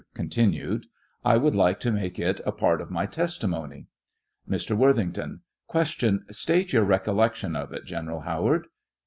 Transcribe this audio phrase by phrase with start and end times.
[0.15, 0.87] (Continued.)
[1.23, 3.85] I would like to make it a part of my testimony.
[4.49, 4.75] Mr.
[4.75, 6.21] Worthington: Q.
[6.31, 8.07] State your recollection of it, Gen.
[8.07, 8.65] Howard